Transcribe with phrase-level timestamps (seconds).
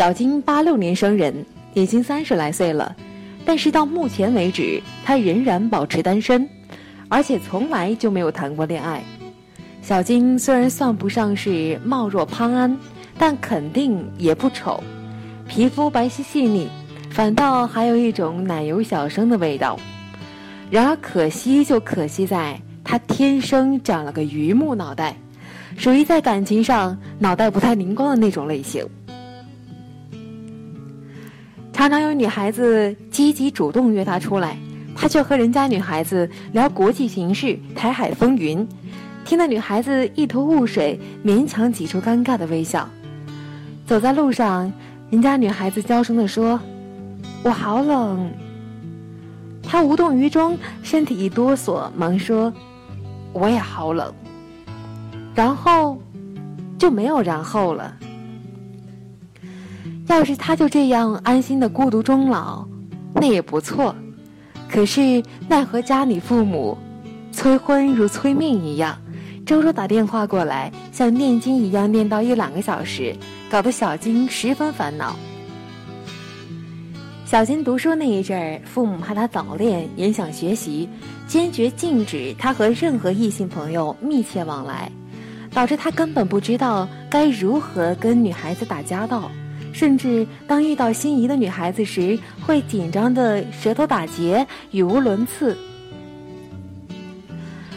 [0.00, 2.96] 小金八六年生人，已经三十来岁了，
[3.44, 6.48] 但是到目前为止，他仍然保持单身，
[7.10, 9.04] 而且从来就没有谈过恋爱。
[9.82, 12.74] 小金虽然算不上是貌若潘安，
[13.18, 14.82] 但肯定也不丑，
[15.46, 16.66] 皮肤白皙细腻，
[17.10, 19.78] 反倒还有一种奶油小生的味道。
[20.70, 25.14] 然而可惜就可惜在他天生长了个榆木脑袋，
[25.76, 28.82] 属于在感情上脑袋不太灵光的那种类型。
[31.80, 34.54] 常常有女孩子积极主动约他出来，
[34.94, 38.68] 他却和人家女孩子聊国际形势、台海风云，
[39.24, 42.86] 听得女孩子一头雾水，勉强挤出尴尬的微笑。
[43.86, 44.70] 走在路上，
[45.08, 46.60] 人家女孩子娇声地说
[47.42, 48.30] ：“我好冷。”
[49.64, 52.52] 他无动于衷，身体一哆嗦，忙说
[53.32, 54.12] ：“我也好冷。”
[55.34, 55.98] 然后
[56.78, 57.96] 就没有然后了。
[60.14, 62.66] 要是他就这样安心的孤独终老，
[63.14, 63.94] 那也不错。
[64.68, 66.76] 可是奈何家里父母
[67.32, 68.96] 催婚如催命一样，
[69.46, 73.14] 周周打电话过来，像念经一样念叨一两个小时，
[73.50, 75.16] 搞得小金十分烦恼。
[77.24, 80.88] 小金读书那一阵儿，父母怕他早恋，影响学习，
[81.28, 84.90] 坚决禁止他和任何异性朋友密切往来，
[85.52, 89.30] 导致他根本不知道该如何跟女孩子打交道。
[89.80, 95.56] 甚至当遇到心仪的女孩子时，会紧张的舌头打结，语无伦次。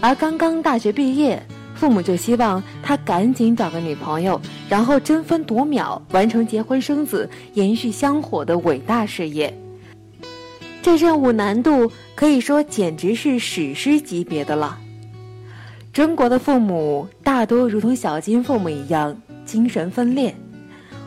[0.00, 1.42] 而刚刚大学毕业，
[1.74, 9.52] 父母就希望他赶紧找个女朋友，然后争分夺秒完成结婚生子、延续香火的伟大事业。
[10.80, 14.78] 这任务难度可以说简直是史诗级别的了。
[15.92, 20.32] 中国的父母大多如同小金父母一样，精神分裂。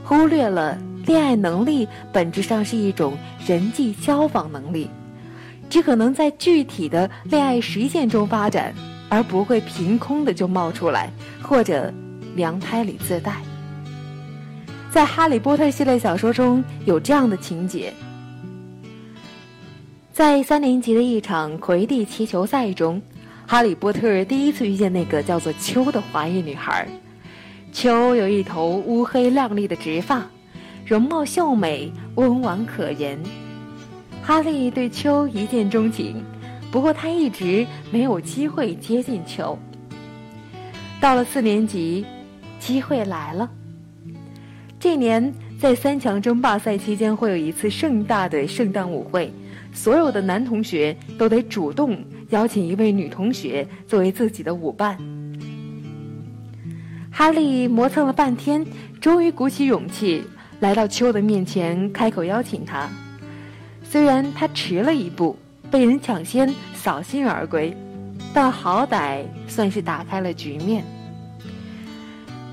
[0.03, 4.89] 忽略了恋爱能力本质上是一种人际交往能力，
[5.69, 8.73] 只可能在具体的恋爱实践中发展，
[9.09, 11.09] 而不会凭空的就冒出来，
[11.41, 11.94] 或者
[12.35, 13.38] 娘胎里自带。
[14.91, 17.94] 在《哈利波特》系列小说中有这样的情节：
[20.12, 23.01] 在三年级的一场魁地奇球赛中，
[23.47, 26.85] 哈利波特第一次遇见那个叫做秋的华裔女孩。
[27.72, 30.26] 秋有一头乌黑亮丽的直发，
[30.86, 33.18] 容貌秀美，温婉可人。
[34.22, 36.22] 哈利对秋一见钟情，
[36.70, 39.58] 不过他一直没有机会接近秋。
[41.00, 42.06] 到了四年级，
[42.60, 43.50] 机会来了。
[44.78, 49.31] 这年在三强争霸赛期间会有一次盛大的圣诞舞会，
[49.74, 51.98] 所有的男同学都得主动
[52.30, 54.98] 邀请一位女同学作为自己的舞伴。
[57.14, 58.66] 哈利磨蹭了半天，
[59.00, 60.24] 终于鼓起勇气
[60.62, 62.90] 来到秋的面前，开口邀请他。
[63.84, 65.38] 虽然他迟了一步，
[65.70, 67.76] 被人抢先扫兴而归，
[68.34, 70.84] 但好歹算是打开了局面。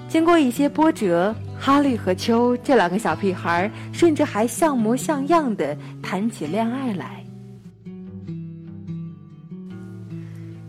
[0.08, 7.24] 经过一些波折，哈利和秋这两个小屁孩甚至还像模像样的谈起恋爱来。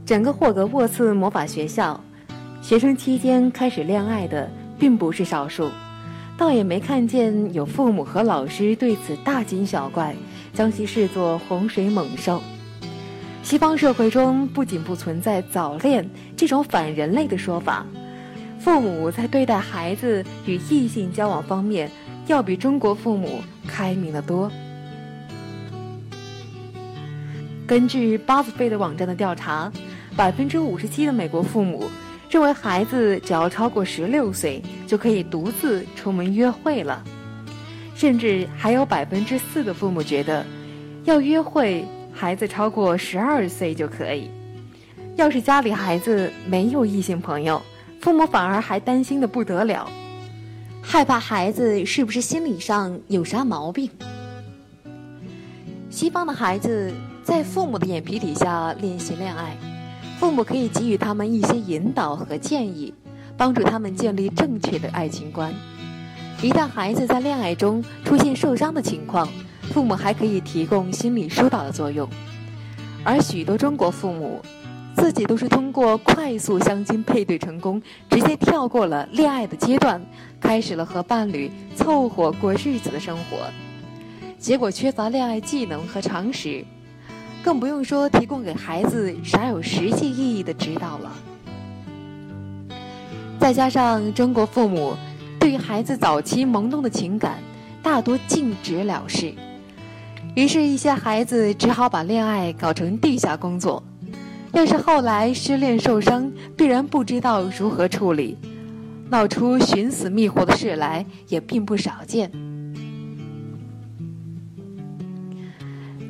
[0.05, 1.99] 整个霍格沃茨魔法学校。
[2.69, 4.47] 学生期间开始恋爱的
[4.77, 5.71] 并不是少数，
[6.37, 10.15] 倒也没看见有父母和老师对此大惊小怪，
[10.53, 12.39] 将其视作洪水猛兽。
[13.41, 17.83] 西方社会中不仅不存在早恋这种反人类的说法，
[18.59, 21.89] 父母在对待孩子与异性交往方面，
[22.27, 24.47] 要比中国父母开明得多。
[27.65, 29.71] 根据巴斯菲的网站的调查，
[30.15, 31.89] 百分之五十七的美国父母。
[32.29, 37.03] 认为孩子只要超过十六岁就可以独自出门约会了，
[37.95, 40.45] 甚至还有百分之四的父母觉得，
[41.05, 41.83] 要约会
[42.13, 44.29] 孩子超过十二岁就可以。
[45.15, 47.59] 要是家里孩子没有异性朋友，
[47.99, 49.89] 父母反而还担心的不得了，
[50.81, 53.89] 害怕孩子是不是心理上有啥毛病。
[55.89, 56.93] 西方的孩子
[57.23, 59.57] 在父母的眼皮底下练习恋爱。
[60.19, 62.93] 父母可以给予他们一些引导和建议，
[63.37, 65.53] 帮助他们建立正确的爱情观。
[66.41, 69.25] 一旦孩子在恋爱中出现受伤的情况，
[69.71, 72.05] 父母还可以提供心理疏导的作用。
[73.05, 74.41] 而许多中国父母，
[74.93, 80.05] 自己都是通过快速相亲配对成功，直接跳过了恋爱的阶段，
[80.41, 83.37] 开始了和伴侣凑合过日子的生活，
[84.37, 86.65] 结果缺乏恋爱技能和常识，
[87.43, 91.11] 更不用说提供给孩子啥有实际意义的指导了。
[93.39, 94.93] 再加上中国父母
[95.39, 97.39] 对于孩子早期萌动的情感
[97.81, 99.33] 大多禁止了事。
[100.35, 103.81] 于是，一些孩子只好把恋爱搞成地下工作。
[104.51, 108.37] 要是后来失恋受伤，必然不知道如何处理，
[109.09, 112.31] 闹出寻死觅活的事来也并不少见。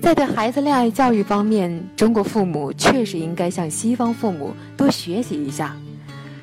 [0.10, 5.78] 在对孩子恋爱教育方面，中国父母确实应该向西方父母多学习一下，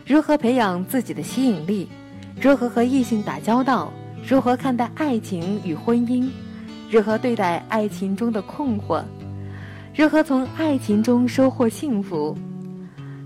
[0.06, 1.88] 如何培养自己的吸引力，
[2.40, 3.92] 如何和异性打交道，
[4.24, 6.30] 如何看待爱情与婚姻。
[6.88, 9.02] 如何对待爱情中的困惑？
[9.96, 12.38] 如何从爱情中收获幸福？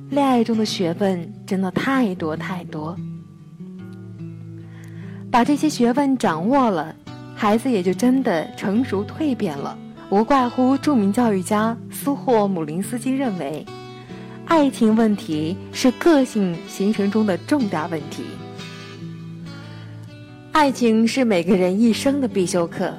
[0.09, 2.97] 恋爱中的学问真的太多太多。
[5.31, 6.97] 把这些学问掌握了，
[7.37, 9.77] 孩子也就真的成熟蜕变了。
[10.11, 13.65] 无怪乎著名教育家苏霍姆林斯基认为，
[14.45, 18.25] 爱情问题是个性形成中的重大问题。
[20.51, 22.93] 爱情是每个人一生的必修课。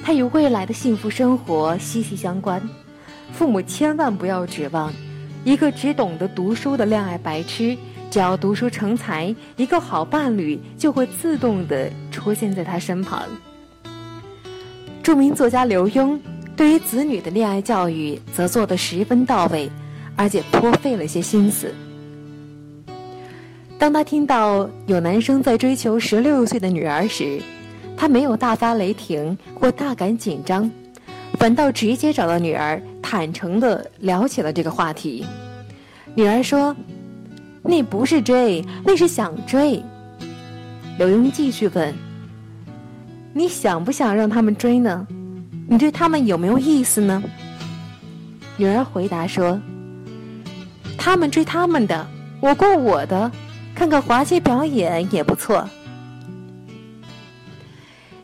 [0.00, 2.62] 它与未来的幸福生活息息相关，
[3.32, 4.92] 父母千万不要指望
[5.42, 7.76] 一个只懂得读书的恋爱白痴，
[8.12, 13.24] 只要读书成才，一个好伴侣就会自动的出现在他身旁。
[15.02, 16.18] 著名作家刘墉
[16.56, 19.70] 对于子女的恋爱教育则做得十分到位，
[20.16, 21.74] 而且颇费了些心思。
[23.78, 27.40] 当他听到有男生在追求十六岁的女儿时，
[27.96, 30.70] 他没有大发雷霆或大感紧张，
[31.38, 35.26] 反倒直接找到女儿，坦诚地聊起了这个话题。
[36.14, 36.74] 女儿说
[37.62, 39.82] ：“那不是追，那是想追。”
[40.98, 41.92] 刘墉继续问
[43.34, 45.06] ：“你想不想让他们追呢？
[45.68, 47.22] 你对他们有没有意思呢？”
[48.56, 49.60] 女儿回答说
[50.96, 52.06] ：“他们追他们的，
[52.40, 53.30] 我过我的，
[53.74, 55.68] 看看滑稽表演也不错。”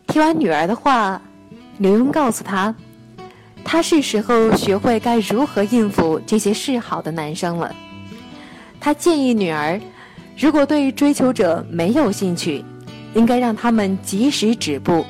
[0.06, 1.20] 听完女儿的话，
[1.78, 2.74] 刘墉告诉她，
[3.64, 7.74] 他是时候学会该如何应付这些示好的男生了。
[8.80, 9.80] 他建议女儿，
[10.36, 12.64] 如果对追求者没有兴趣，
[13.14, 15.04] 应该让他们及时止步，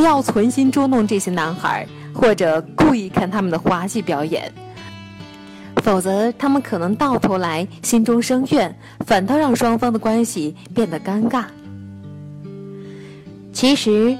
[0.00, 4.50] 不要存心捉弄这些男孩，或者故意看他们的滑稽表演，
[5.82, 11.44] 否则他们可能到头来心中生怨，反倒让双方的关系变得尴尬。
[13.52, 14.16] 其实。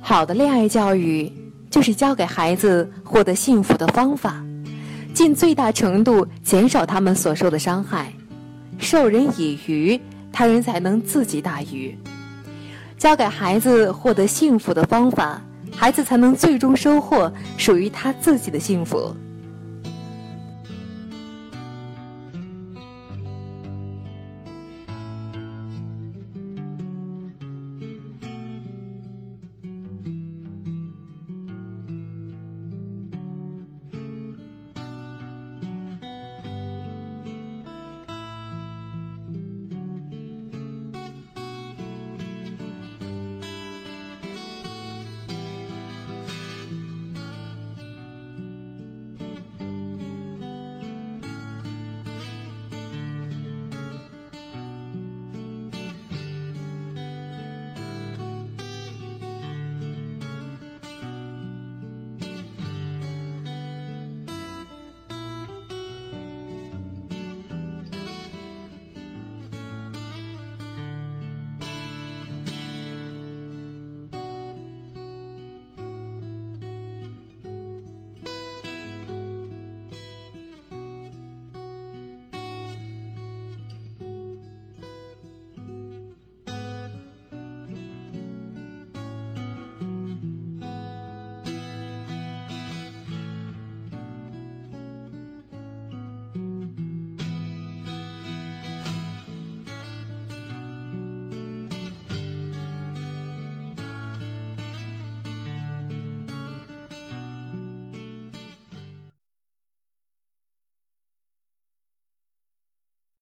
[0.00, 1.32] 好的恋爱教育，
[1.70, 4.44] 就是教给孩子获得幸福的方法，
[5.14, 8.12] 尽最大程度减少他们所受的伤害。
[8.76, 10.00] 授人以鱼，
[10.32, 11.96] 他人才能自己打鱼。
[13.02, 15.42] 教给孩子获得幸福的方法，
[15.74, 19.12] 孩子才能最终收获属于他自己的幸福。